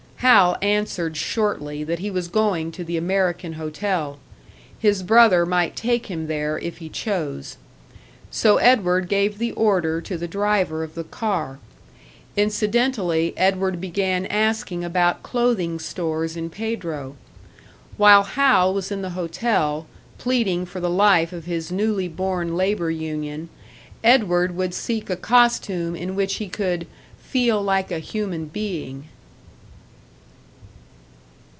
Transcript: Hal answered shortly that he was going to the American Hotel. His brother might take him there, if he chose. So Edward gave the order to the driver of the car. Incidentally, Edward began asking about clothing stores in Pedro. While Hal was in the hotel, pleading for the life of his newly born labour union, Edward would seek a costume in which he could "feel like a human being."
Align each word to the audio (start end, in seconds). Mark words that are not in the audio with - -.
Hal 0.23 0.55
answered 0.61 1.17
shortly 1.17 1.83
that 1.83 1.97
he 1.97 2.11
was 2.11 2.27
going 2.27 2.71
to 2.73 2.83
the 2.83 2.95
American 2.95 3.53
Hotel. 3.53 4.19
His 4.77 5.01
brother 5.01 5.47
might 5.47 5.75
take 5.75 6.05
him 6.11 6.27
there, 6.27 6.59
if 6.59 6.77
he 6.77 6.89
chose. 6.89 7.57
So 8.29 8.57
Edward 8.57 9.09
gave 9.09 9.39
the 9.39 9.51
order 9.53 9.99
to 10.01 10.19
the 10.19 10.27
driver 10.27 10.83
of 10.83 10.93
the 10.93 11.05
car. 11.05 11.57
Incidentally, 12.37 13.33
Edward 13.35 13.81
began 13.81 14.27
asking 14.27 14.83
about 14.83 15.23
clothing 15.23 15.79
stores 15.79 16.37
in 16.37 16.51
Pedro. 16.51 17.15
While 17.97 18.21
Hal 18.23 18.75
was 18.75 18.91
in 18.91 19.01
the 19.01 19.09
hotel, 19.17 19.87
pleading 20.19 20.67
for 20.67 20.79
the 20.79 20.87
life 20.89 21.33
of 21.33 21.45
his 21.45 21.71
newly 21.71 22.07
born 22.07 22.55
labour 22.55 22.91
union, 22.91 23.49
Edward 24.03 24.55
would 24.55 24.75
seek 24.75 25.09
a 25.09 25.17
costume 25.17 25.95
in 25.95 26.13
which 26.15 26.35
he 26.35 26.47
could 26.47 26.85
"feel 27.17 27.59
like 27.59 27.89
a 27.91 27.97
human 27.97 28.45
being." 28.45 29.05